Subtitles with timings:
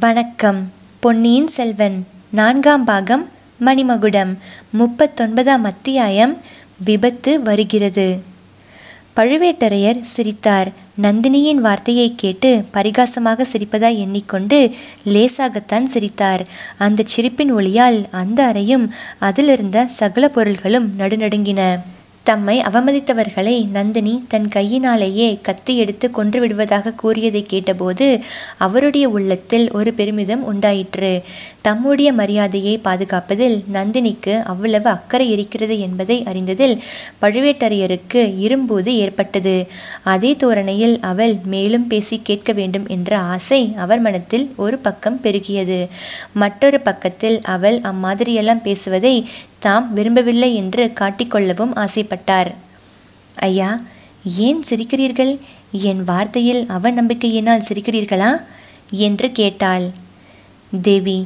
[0.00, 0.72] வணக்கம்.
[1.00, 3.28] பொன்னியின் செல்வன் நான்காம் பாகம்
[3.60, 4.36] மணிமகுடம்
[4.78, 6.40] முப்பத்தொன்பதாம் அத்தியாயம்
[6.84, 8.22] விபத்து வருகிறது.
[9.16, 10.68] பழுவேட்டரையர் சிரித்தார்.
[11.02, 14.70] நந்தினியின் வார்த்தையை கேட்டு பரிகாசமாக சிரிப்பதாய் எண்ணிக்கொண்டு
[15.04, 16.46] லேசாகத்தான் சிரித்தார்.
[16.78, 21.80] அந்தச் சிரிப்பின் ஒளியால் அந்த அறையும் அதிலிருந்த சகல பொருள்களும் நடுநடுங்கின.
[22.22, 28.20] தம்மை அவமதித்தவர்களை நந்தினி தன் கையினாலேயே கத்தி எடுத்து கொன்று விடுவதாக கூறியதை கேட்டபோது
[28.58, 31.22] அவருடைய உள்ளத்தில் ஒரு பெருமிதம் உண்டாயிற்று.
[31.60, 36.80] தம்முடைய மரியாதையை பாதுகாப்பதில் நந்தினிக்கு அவ்வளவு அக்கறை இருக்கிறது என்பதை அறிந்ததில்
[37.22, 39.66] பழுவேட்டரையருக்கு இரும்போது ஏற்பட்டது.
[40.04, 45.88] அதே தோரணையில் அவள் மேலும் பேசி கேட்க வேண்டும் என்ற ஆசை அவர் மனத்தில் ஒரு பக்கம் பெருகியது.
[46.32, 49.26] மற்றொரு பக்கத்தில் அவள் அம்மாதிரியெல்லாம் பேசுவதை
[49.62, 52.50] தாம் விரும்பவில்லை என்று காட்டிக்கொள்ளவும் ஆசைப்பட்டார்.
[53.48, 53.70] ஐயா
[54.38, 55.32] ஏன் சிரிக்கிறீர்கள்?
[55.72, 58.30] என் வார்த்தையில் அவநம்பிக்கையினால் சிரிக்கிறீர்களா?
[59.04, 59.86] என்று கேட்டாள்.
[60.82, 61.18] தேவி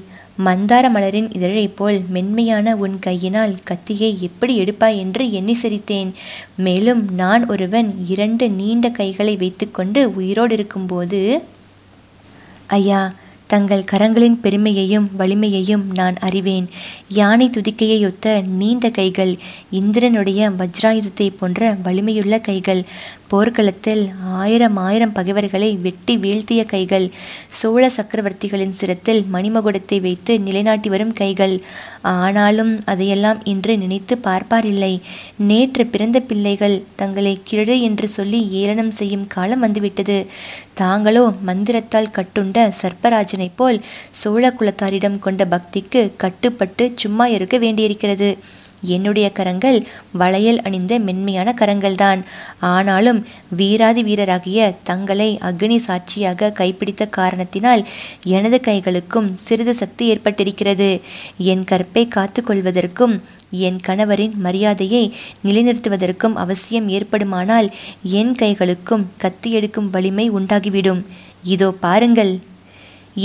[0.44, 6.10] மந்தார மலரின் இதழைப் போல் மென்மையான உன் கையினால் கத்தியை எப்படி எடுப்பாய் என்று எண்ணி சிரித்தேன்.
[6.56, 11.20] மேலும் நான் ஒருவன் இரண்டு நீண்ட கைகளை வைத்துக்கொண்டு உயிரோடு இருக்கும்போது
[12.66, 13.00] ஐயா
[13.46, 16.68] தங்கள் கரங்களின் பெருமையையும் வலிமையையும் நான் அறிவேன்.
[17.08, 19.36] யானை துதிக்கையொத்த நீண்ட கைகள்
[19.70, 22.84] இந்திரனுடைய வஜ்ராயுதத்தை போன்ற வலிமையுள்ள கைகள்
[23.28, 24.02] போர்க்களத்தில்
[24.40, 27.06] ஆயிரம் ஆயிரம் பகைவர்களை வெட்டி வீழ்த்திய கைகள்
[27.48, 31.54] சோழ சக்கரவர்த்திகளின் சிரத்தில் மணிமகுடத்தை வைத்து நிலைநாட்டி வரும் கைகள்.
[32.16, 34.92] ஆனாலும் அதையெல்லாம் இன்று நினைத்து பார்ப்பாரில்லை.
[35.36, 40.26] நேற்று பிறந்த பிள்ளைகள் தங்களை கிழடு என்று சொல்லி ஏளனம் செய்யும் காலம் வந்துவிட்டது.
[40.74, 48.30] தாங்களோ மந்திரத்தால் கட்டுண்ட சர்ப்பராஜனைப் போல் சோழ குலத்தாரிடம் கொண்ட பக்திக்கு கட்டுப்பட்டு சும்மா இருக்க வேண்டியிருக்கிறது.
[48.86, 49.78] என்னுடைய கரங்கள்
[50.12, 52.20] வளையல் அணிந்த மென்மையான கரங்கள்தான்.
[52.60, 57.82] ஆனாலும் வீராதி வீரராகிய தங்களை அக்னி சாட்சியாக கைப்பிடித்த காரணத்தினால்
[58.24, 60.90] எனது கைகளுக்கும் சிறிது சக்தி ஏற்பட்டிருக்கிறது.
[61.38, 63.16] என் கற்பை காத்து கொள்வதற்கும்
[63.50, 65.04] என் கணவரின் மரியாதையை
[65.44, 67.68] நிலைநிறுத்துவதற்கும் அவசியம் ஏற்படுமானால்
[68.02, 71.06] என் கைகளுக்கும் கத்தி எடுக்கும் வலிமை உண்டாகிவிடும்.
[71.42, 72.32] இதோ பாருங்கள்.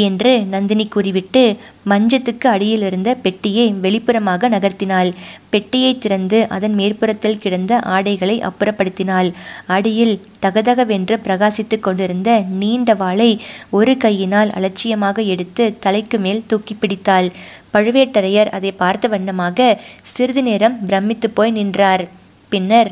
[0.08, 1.58] என்று நந்தினி கூறிவிட்டு
[1.90, 5.10] மஞ்சத்துக்கு அடியில் இருந்த பெட்டியை வெளிப்புறமாக நகர்த்தினாள்.
[5.50, 9.30] பெட்டியை திறந்து அதன் மேற்புறத்தில் கிடந்த ஆடைகளை அப்புறப்படுத்தினாள்.
[9.68, 13.32] அடியில் தகதகவென்று பிரகாசித்து கொண்டிருந்த நீண்ட வாளை
[13.70, 17.30] ஒரு கையினால் அலட்சியமாக எடுத்து தலைக்கு மேல் தூக்கி பிடித்தாள்.
[17.74, 22.06] பழுவேட்டரையர் அதை பார்த்த வண்ணமாக சிறிது நேரம் பிரமித்து போய் நின்றார்.
[22.50, 22.92] பின்னர்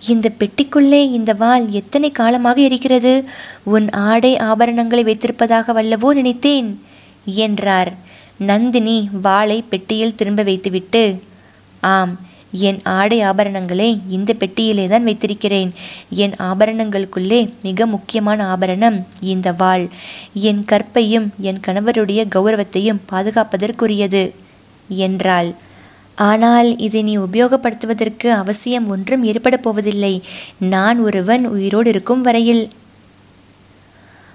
[0.00, 3.24] இந்த பெட்டிக்குள்ளே இந்த வாள் எத்தனை காலமாக இருக்கிறது?
[3.64, 6.82] உன் ஆடை ஆபரணங்களை வைத்திருப்பதாக வல்லவோ நினைத்தேன்
[7.24, 7.94] என்றார்.
[8.38, 11.22] நந்தினி வாளை பெட்டியில் திரும்ப வைத்துவிட்டு
[11.80, 15.72] ஆம் என் ஆடை ஆபரணங்களை இந்த பெட்டியிலே தான் வைத்திருக்கிறேன்.
[16.08, 19.88] என் ஆபரணங்களுக்குள்ளே மிக முக்கியமான ஆபரணம் இந்த வாள்.
[20.34, 24.30] என் கற்பையும் என் கணவருடைய கௌரவத்தையும் பாதுகாப்பதற்குரியது
[24.88, 25.54] என்றாள்.
[26.20, 30.22] ஆனால் இதை நீ உபயோகப்படுத்துவதற்கு அவசியம் ஒன்றும் ஏற்பட போவதில்லை.
[30.58, 32.70] நான் ஒருவன் உயிரோடு இருக்கும் வரையில்.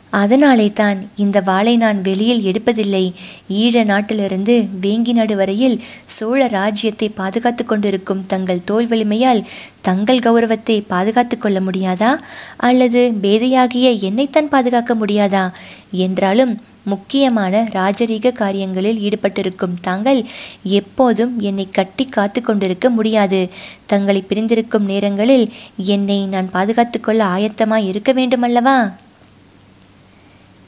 [0.09, 3.13] அதனாலே தான் இந்த வாளை நான் வெளியில் எடுப்பதில்லை.
[3.49, 9.45] ஈழ நாட்டிலிருந்து வேங்கி நாடு வரையில் சோழ ராஜ்யத்தை பாதுகாத்து கொண்டிருக்கும் தங்கள் தோல் வலிமையால்
[9.81, 12.11] தங்கள் கௌரவத்தை பாதுகாத்து கொள்ள முடியாதா?
[12.57, 15.51] அல்லது பேதையாகிய என்னைத்தான் பாதுகாக்க முடியாதா?
[15.91, 20.25] என்றாலும் முக்கியமான ராஜரீக காரியங்களில் ஈடுபட்டிருக்கும் தாங்கள்
[20.63, 23.49] எப்போதும் என்னை கட்டி காத்து கொண்டிருக்க முடியாது.
[23.85, 28.93] தங்களை பிரிந்திருக்கும் நேரங்களில் என்னை நான் பாதுகாத்து கொள்ள ஆயத்தமாய் இருக்க வேண்டுமல்லவா?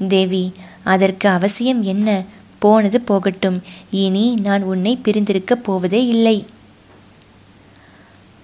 [0.08, 0.54] தேவி
[0.84, 2.24] அதற்கு அவசியம் என்ன?
[2.60, 3.64] போனது போகட்டும்.
[3.90, 6.46] இனி நான் உன்னை பிரிந்திருக்கப் போவதே இல்லை.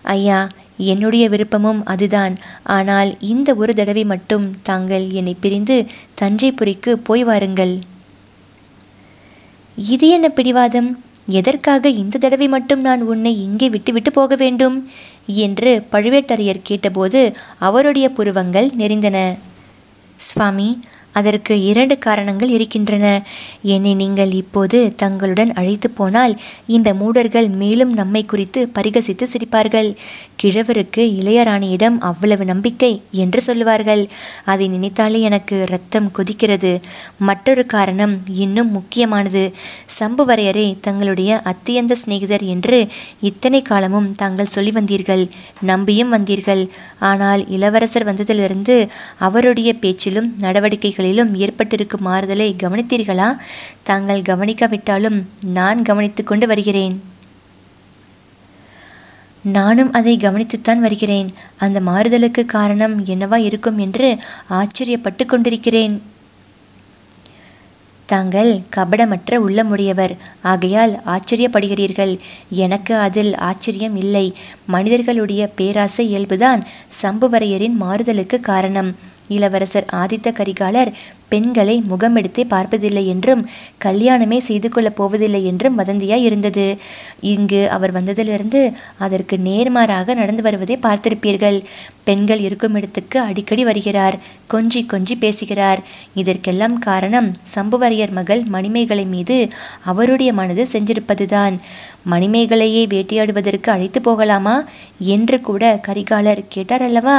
[0.02, 0.50] ஐயா
[0.86, 2.34] என்னுடைய விருப்பமும் அதுதான்.
[2.64, 5.78] ஆனால் இந்த ஒரு தடவை மட்டும் தாங்கள் என்னை பிரிந்து
[6.22, 7.74] தஞ்சைபுரிக்கு போய் வாருங்கள்.
[9.78, 10.90] இது என்ன பிடிவாதம்?
[11.25, 14.90] எதற்காக இந்த தடவை மட்டும் நான் உன்னை இங்கே விட்டுவிட்டு போக வேண்டும்?
[15.46, 17.20] என்று பழுவேட்டரையர் கேட்டபோது
[17.59, 19.18] அவருடைய புருவங்கள் நெறிந்தன
[20.16, 20.70] சுவாமி
[21.14, 23.06] அதற்கு இரண்டு காரணங்கள் இருக்கின்றன.
[23.74, 26.34] என்னை நீங்கள் இப்போது தங்களுடன் அழைத்து போனால்
[26.68, 29.90] இந்த மூடர்கள் மேலும் நம்மை குறித்து பரிகசித்து சிரிப்பார்கள்.
[30.44, 32.91] கிழவருக்கு இளையராணியிடம் அவ்வளவு நம்பிக்கை
[33.24, 34.03] என்று சொல்லுவார்கள்.
[34.46, 36.72] அதை நினைத்தாலே எனக்கு ரத்தம் கொதிக்கிறது.
[37.18, 39.44] மற்றொரு காரணம் இன்னும் முக்கியமானது.
[40.00, 42.80] சம்புவரையரை தங்களுடைய அத்தியந்த சிநேகிதர் என்று
[43.22, 45.24] இத்தனை காலமும் தாங்கள் சொல்லி வந்தீர்கள்.
[45.62, 46.64] நம்பியும் வந்தீர்கள்.
[47.12, 48.78] ஆனால் இளவரசர் வந்ததிலிருந்து
[49.28, 53.38] அவருடைய பேச்சிலும் நடவடிக்கைகள் அவர்களிலும் ஏற்பட்டிருக்கும் மாறுதலை கவனித்தீர்களா?
[53.84, 57.02] தாங்கள் கவனிக்காவிட்டாலும் நான் கவனித்து கொண்டு வருகிறேன்.
[59.42, 61.34] நானும் அதை கவனித்துத்தான் வருகிறேன்.
[61.58, 64.18] அந்த மாறுதலுக்கு காரணம் என்னவா இருக்கும் என்று
[64.50, 66.02] ஆச்சரியப்பட்டு கொண்டிருக்கிறேன்.
[68.06, 70.18] தாங்கள் கபடமற்ற உள்ளமுடையவர்.
[70.42, 72.20] ஆகையால் ஆச்சரியப்படுகிறீர்கள்.
[72.50, 74.36] எனக்கு அதில் ஆச்சரியம் இல்லை.
[74.66, 76.64] மனிதர்களுடைய பேராசை இயல்புதான்
[77.02, 79.09] சம்புவரையரின் மாறுதலுக்கு காரணம்.
[79.36, 80.92] இளவரசர் ஆதித்த கரிகாலர்
[81.28, 83.44] பெண்களை முகமெடுத்தே பார்ப்பதில்லை என்றும்
[83.84, 86.66] கல்யாணமே செய்து கொள்ளப் போவதில்லை என்றும் வதந்தியாய் இருந்தது.
[87.20, 88.62] இங்கு அவர் வந்ததிலிருந்து
[88.98, 91.58] அதற்கு நேர்மாறாக நடந்து வருவதை பார்த்திருப்பீர்கள்.
[92.04, 94.16] பெண்கள் இருக்கும் இடத்துக்கு அடிக்கடி வருகிறார்
[94.54, 95.82] கொஞ்சி கொஞ்சி பேசுகிறார்.
[96.14, 99.38] இதற்கெல்லாம் காரணம் சம்புவரையர் மகள் மணிமேகலை மீது
[99.84, 101.56] அவருடைய மனது செஞ்சிருப்பதுதான்.
[102.10, 104.56] மணிமேகலையை வேட்டையாடுவதற்கு அழைத்து போகலாமா?
[105.08, 107.18] என்று கூட கரிகாலர் கேட்டார் அல்லவா?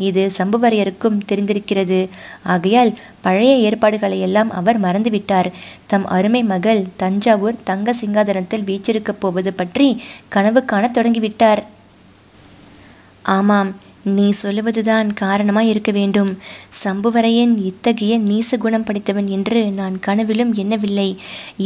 [0.00, 2.00] இது சம்புவரையருக்கும் தெரிந்திருக்கிறது.
[2.42, 5.50] ஆகையால் பழைய ஏற்பாடுகளை எல்லாம் அவர் மறந்துவிட்டார்.
[5.86, 9.88] தம் அருமை மகள் தஞ்சாவூர் தங்க சிங்காதனத்தில் வீச்சிருக்கப் போவது பற்றி
[10.28, 11.62] கனவு காணத் தொடங்கிவிட்டார்.
[13.36, 13.70] ஆமாம்
[14.04, 16.30] நீ சொல்லுவதுதான் காரணமாய் இருக்க வேண்டும்.
[16.84, 21.08] சம்புவரையன் இத்தகைய நீச குணம் படைத்தவன் என்று நான் கனவிலும் எண்ணவில்லை.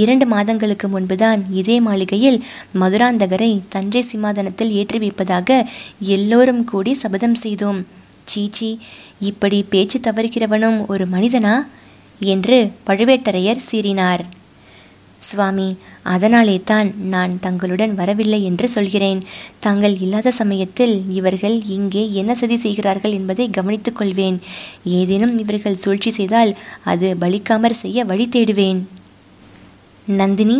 [0.02, 2.38] இரண்டு மாதங்களுக்கு முன்புதான் இதே மாளிகையில்
[2.80, 5.68] மதுராந்தகரை தஞ்சை சிம்மாதனத்தில் ஏற்றி வைப்பதாக
[6.00, 7.80] எல்லோரும் கூடி சபதம் செய்தோம்.
[8.34, 8.70] சீச்சி
[9.20, 11.56] இப்படி பேச்சு தவறுகிறவனும் ஒரு மனிதனா?
[12.34, 14.22] என்று பழுவேட்டரையர் சீறினார்.
[15.18, 15.66] சுவாமி
[16.12, 19.20] அதனாலே தான் நான் தங்களுடன் வரவில்லை என்று சொல்கிறேன்.
[19.58, 24.36] தாங்கள் இல்லாத சமயத்தில் இவர்கள் இங்கே என்ன சதி செய்கிறார்கள் என்பதை கவனித்துக் கொள்வேன்.
[24.98, 26.52] ஏதேனும் இவர்கள் சூழ்ச்சி செய்தால்
[26.84, 28.80] அது பலிக்காமற் செய்ய வழி தேடுவேன்.
[30.06, 30.58] நந்தினி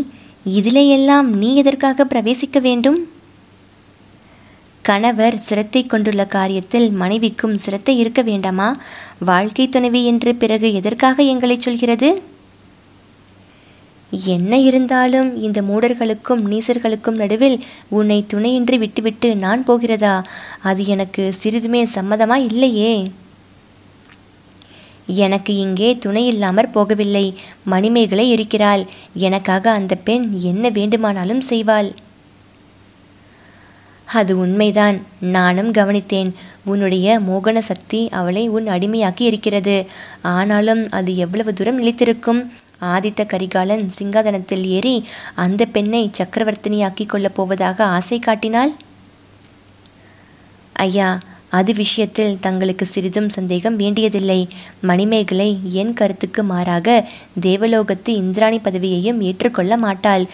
[0.59, 2.99] இதிலேயெல்லாம் நீ எதற்காக பிரவேசிக்க வேண்டும்?
[4.89, 8.69] கணவர் சிரத்தை கொண்டுள்ள காரியத்தில் மனைவிக்கும் சிரத்தை இருக்க வேண்டாமா?
[9.19, 12.09] வாழ்க்கை துணைவி என்று பிறகு எதற்காக எங்களை சொல்கிறது?
[14.11, 17.57] என்ன இருந்தாலும் இந்த மூடர்களுக்கும் நீசர்களுக்கும் நடுவில்
[17.89, 20.15] உன்னை துணையின்றி விட்டுவிட்டு நான் போகிறதா?
[20.63, 22.95] அது எனக்கு சிறிதுமே சம்மதமா இல்லையே?
[25.25, 27.27] எனக்கு இங்கே துணை இல்லாமற் போகவில்லை.
[27.65, 28.85] மணிமேகலை இருக்கிறாள்
[29.27, 31.91] எனக்காக அந்த பெண் என்ன வேண்டுமானாலும் செய்வாள்.
[34.05, 35.07] அது உண்மைதான்.
[35.21, 36.33] நானும் கவனித்தேன்.
[36.65, 39.87] உன்னுடைய மோகன சக்தி அவளை உன் அடிமையாக்கி இருக்கிறது.
[40.23, 42.51] ஆனாலும் அது எவ்வளவு தூரம் நிலைத்திருக்கும்?
[42.81, 48.71] ஆதித்த கரிகாலன் சிங்காதனத்தில் ஏறி அந்த பெண்ணை சக்கரவர்த்தினியாக்கிக் கொள்ளப் போவதாக ஆசை காட்டினாள்?
[50.73, 51.19] ஐயா
[51.55, 54.39] அது விஷயத்தில் தங்களுக்கு சிறிதும் சந்தேகம் வேண்டியதில்லை.
[54.81, 56.87] மணிமேகலை என் கருத்துக்கு மாறாக
[57.41, 60.25] தேவலோகத்து இந்திராணி பதவியையும் ஏற்றுக்கொள்ள மாட்டாள்.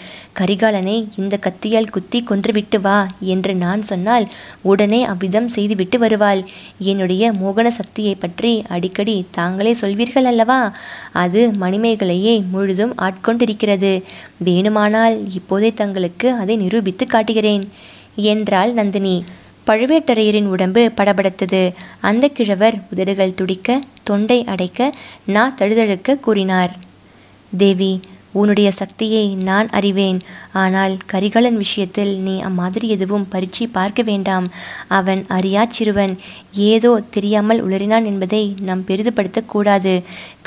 [0.40, 2.98] கரிகாலனை இந்த கத்தியால் குத்தி கொன்றுவிட்டு வா
[3.32, 4.26] என்று நான் சொன்னால்
[4.62, 6.42] உடனே அவ்விதம் செய்துவிட்டு வருவாள்.
[6.78, 10.60] என்னுடைய மோகன சக்தியை பற்றி அடிக்கடி தாங்களே சொல்வீர்கள் அல்லவா?
[11.24, 13.92] அது மணிமேகலையே முழுதும் ஆட்கொண்டிருக்கிறது.
[14.44, 17.66] வேணுமானால் இப்போதே தங்களுக்கு அதை நிரூபித்து காட்டுகிறேன்.
[18.30, 19.16] என்றாள் நந்தினி.
[19.70, 21.62] பழுவேட்டரையரின் உடம்பு படபடத்தது.
[22.10, 24.94] அந்த கிழவர் உதடுகள் துடிக்க தொண்டை அடைக்க
[25.34, 26.72] நா தழுதழுக்க கூறினார்.
[27.52, 27.92] தேவி
[28.40, 30.18] உன்னுடைய சக்தியை நான் அறிவேன்.
[30.62, 34.46] ஆனால் கரிகாலன் விஷயத்தில் நீ அம்மாதிரி எதுவும் பரீட்சை பார்க்க வேண்டாம்.
[34.98, 36.14] அவன் அறியாச்சிறுவன்
[36.70, 39.94] ஏதோ தெரியாமல் உளறினான் என்பதை நாம் பெரிதுபடுத்தக்கூடாது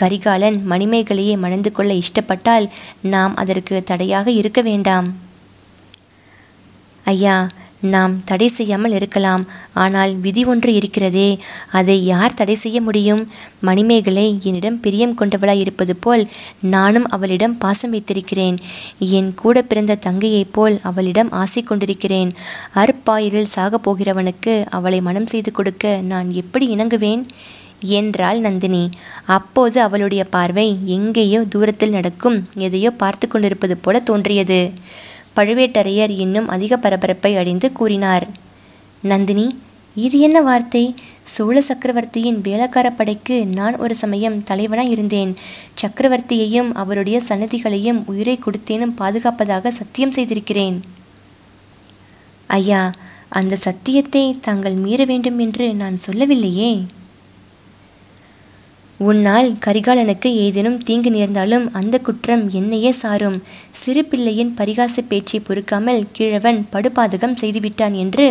[0.02, 2.68] கரிகாலன் மணிமேகலையை மணந்து கொள்ள இஷ்டப்பட்டால்
[3.16, 5.10] நாம் அதற்கு தடையாக இருக்க வேண்டாம்.
[7.06, 7.38] ஐயா
[7.84, 9.46] நாம் தடை செய்யாமல் இருக்கலாம்.
[9.74, 11.40] ஆனால் விதி ஒன்று இருக்கிறதே.
[11.72, 13.28] அதை யார் தடை செய்ய முடியும்?
[13.60, 16.28] மணிமேகலை என்னிடம் பிரியம் கொண்டவளாய் இருப்பது போல்
[16.60, 18.58] நானும் அவளிடம் பாசம் வைத்திருக்கிறேன்.
[19.00, 22.34] என் கூட பிறந்த தங்கையைப் போல் அவளிடம் ஆசை கொண்டிருக்கிறேன்.
[22.76, 27.24] அற்பாயுளில் சாகப் போகிறவனுக்கு அவளை மனம் செய்து கொடுக்க நான் எப்படி இணங்குவேன்?
[27.80, 28.90] என்றாள் நந்தினி.
[29.26, 34.72] அப்போது அவளுடைய பார்வை எங்கேயோ தூரத்தில் நடக்கும் எதையோ பார்த்து கொண்டிருப்பது போல தோன்றியது.
[35.36, 38.28] பழுவேட்டரையர் இன்னும் அதிக பரபரப்பை அடைந்து கூறினார்.
[39.02, 39.58] நந்தினி
[39.96, 40.96] இது என்ன வார்த்தை?
[41.24, 45.36] சோழ சக்கரவர்த்தியின் வேலைக்கார படைக்கு நான் ஒரு சமயம் தலைவனாய் இருந்தேன்.
[45.82, 50.82] சக்கரவர்த்தியையும் அவருடைய சன்னதிகளையும் உயிரை கொடுத்தேனும் பாதுகாப்பதாக சத்தியம் செய்திருக்கிறேன்.
[52.48, 52.92] ஐயா
[53.30, 56.86] அந்த சத்தியத்தை தாங்கள் மீற வேண்டும் என்று நான் சொல்லவில்லையே?
[59.06, 63.38] உன்னால் கரிகாலனுக்கு ஏதேனும் தீங்கு நேர்ந்தாலும் அந்த குற்றம் என்னையே சாரும்.
[63.82, 68.26] சிறு பிள்ளையின் பரிகாச பேச்சை பொறுக்காமல் கிழவன் படுபாதகம் செய்துவிட்டான் என்று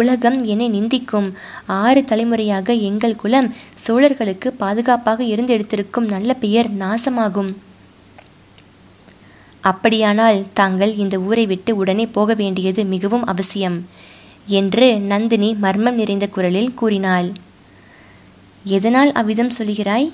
[0.00, 1.28] உலகம் என்னை நிந்திக்கும்.
[1.82, 3.48] ஆறு தலைமுறையாக எங்கள் குலம்
[3.84, 7.52] சோழர்களுக்கு பாதுகாப்பாக இருந்து எடுத்திருக்கும் நல்ல பெயர் நாசமாகும்.
[9.70, 13.78] அப்படியானால் தாங்கள் இந்த ஊரை விட்டு உடனே போக வேண்டியது மிகவும் அவசியம்
[14.58, 17.28] என்று நந்தினி மர்மம் நிறைந்த குரலில் கூறினாள்.
[18.64, 20.10] எதனால் அவ்விதம் சொல்கிறாய்?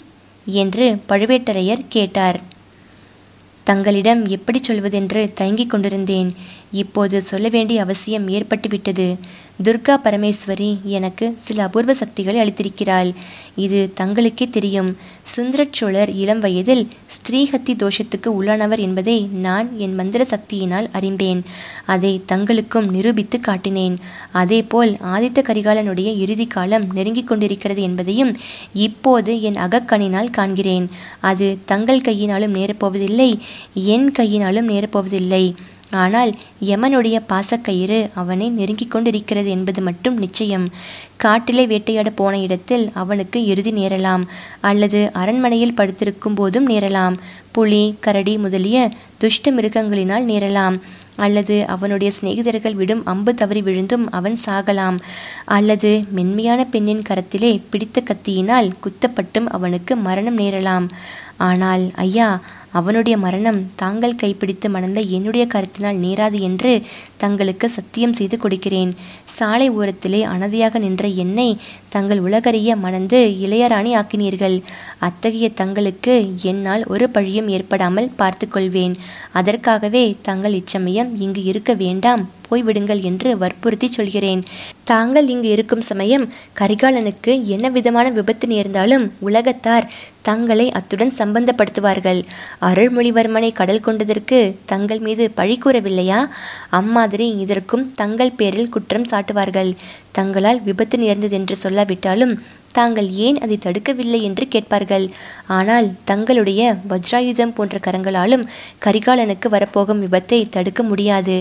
[0.46, 2.40] என்று பழுவேட்டரையர் கேட்டார்.
[3.64, 6.34] தங்களிடம் எப்படி சொல்வதென்று தயங்கிக் கொண்டிருந்தேன்.
[6.72, 9.16] இப்போது சொல்ல வேண்டிய அவசியம் ஏற்பட்டுவிட்டது.
[9.64, 13.14] துர்கா பரமேஸ்வரி எனக்கு சில அபூர்வ சக்திகளை அளித்திருக்கிறாள்.
[13.56, 14.96] இது தங்களுக்கே தெரியும்.
[15.36, 21.42] சுந்தரச்சோழர் இளம் வயதில் ஸ்திரீஹத்தி தோஷத்துக்கு உள்ளானவர் என்பதை நான் என் மந்திர சக்தியினால் அறிந்தேன்.
[21.86, 23.96] அதை தங்களுக்கும் நிரூபித்து காட்டினேன்.
[24.32, 28.36] அதேபோல் ஆதித்த கரிகாலனுடைய இறுதி காலம் நெருங்கிக் கொண்டிருக்கிறது என்பதையும்
[28.72, 30.86] இப்போது என் அகக்கணினால் காண்கிறேன்.
[31.20, 33.38] அது தங்கள் கையினாலும் நேரப்போவதில்லை
[33.74, 35.54] என் கையினாலும் நேரப்போவதில்லை.
[35.90, 40.68] ஆனால் யமனுடைய பாசக்கயிறு அவனை நெருங்கிக் கொண்டிருக்கிறது என்பது மட்டும் நிச்சயம்.
[41.16, 44.24] காட்டிலே வேட்டையாட போன இடத்தில் அவனுக்கு இறுதி நேரலாம்
[44.60, 47.16] அல்லது அரண்மனையில் படுத்திருக்கும் போதும் நேரலாம்.
[47.52, 50.80] புலி கரடி முதலிய துஷ்ட மிருகங்களினால் நேரலாம்
[51.16, 54.98] அல்லது அவனுடைய சிநேகிதர்கள் விடும் அம்பு தவறி விழுந்தும் அவன் சாகலாம்
[55.44, 60.88] அல்லது மென்மையான பெண்ணின் கரத்திலே பிடித்த கத்தியினால் குத்தப்பட்டும் அவனுக்கு மரணம் நேரலாம்.
[61.38, 62.40] ஆனால் ஐயா
[62.72, 66.82] அவனுடைய மரணம் தாங்கள் கைப்பிடித்து மணந்த என்னுடைய கருத்தினால் நேராது என்று
[67.16, 68.96] தங்களுக்கு சத்தியம் செய்து கொடுக்கிறேன்.
[69.24, 71.56] சாலை ஓரத்திலே அனதையாக நின்ற என்னை
[71.88, 74.62] தங்கள் உலகறிய மணந்து இளையராணி ஆக்கினீர்கள்.
[74.98, 78.96] அத்தகைய தங்களுக்கு என்னால் ஒரு பழியும் ஏற்படாமல் பார்த்து கொள்வேன்
[79.32, 82.24] அதற்காகவே தங்கள் இச்சமயம் இங்கு இருக்க வேண்டாம்.
[82.50, 84.42] போய்விடுங்கள் என்று வற்புறுத்தி சொல்கிறேன்.
[84.84, 89.88] தாங்கள் இங்கு இருக்கும் சமயம் கரிகாலனுக்கு என்ன விதமான விபத்து நேர்ந்தாலும் உலகத்தார்
[90.22, 92.20] தங்களை அத்துடன் சம்பந்தப்படுத்துவார்கள்.
[92.60, 96.28] அருள்மொழிவர்மனை கடல் கொண்டதற்கு தங்கள் மீது பழி கூறவில்லையா?
[96.70, 99.72] அம்மாதிரி இதற்கும் தங்கள் பேரில் குற்றம் சாட்டுவார்கள்.
[100.12, 102.34] தங்களால் விபத்து நேர்ந்ததென்று சொல்லாவிட்டாலும்
[102.72, 105.06] தாங்கள் ஏன் அதை தடுக்கவில்லை என்று கேட்பார்கள்.
[105.58, 108.44] ஆனால் தங்களுடைய வஜ்ராயுதம் போன்ற கரங்களாலும்
[108.84, 111.36] கரிகாலனுக்கு வரப்போகும் விபத்தை தடுக்க முடியாது.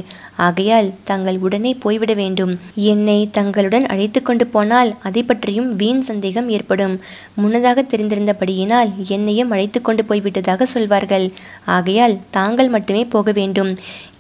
[0.48, 2.54] ஆகையால் தாங்கள் உடனே போய்விட வேண்டும்.
[2.92, 6.96] என்னை தங்களுடன் அழைத்து கொண்டு போனால் அதை பற்றியும் வீண் சந்தேகம் ஏற்படும்.
[7.42, 11.28] முன்னதாக தெரிந்திருந்தபடியினால் என்னையும் அழைத்து கொண்டு போய்விட்டதாக சொல்வார்கள்.
[11.78, 13.72] ஆகையால் தாங்கள் மட்டுமே போக வேண்டும்.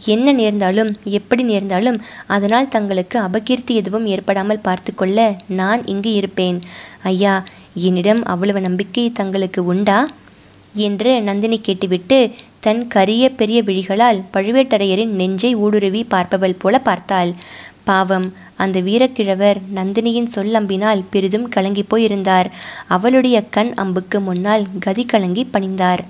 [0.05, 2.01] என்ன நேர்ந்தாலும் எப்படி நேர்ந்தாலும்
[2.35, 6.59] அதனால் தங்களுக்கு அபகீர்த்தி எதுவும் ஏற்படாமல் பார்த்து கொள்ள நான் இங்கு இருப்பேன்.
[7.07, 7.35] ஐயா
[7.85, 9.99] என்னிடம் அவ்வளவு நம்பிக்கை தங்களுக்கு உண்டா?
[10.85, 12.17] என்று நந்தினி கேட்டுவிட்டு
[12.59, 17.31] தன் கரிய பெரிய விழிகளால் பழுவேட்டரையரின் நெஞ்சை ஊடுருவி பார்ப்பவள் போல பார்த்தாள்.
[17.83, 22.47] பாவம் அந்த வீரக்கிழவர் நந்தினியின் சொல்லம்பினால் பெரிதும் கலங்கி போயிருந்தார்.
[22.87, 26.03] அவளுடைய கண் அம்புக்கு முன்னால் கதி கலங்கி பணிந்தார்.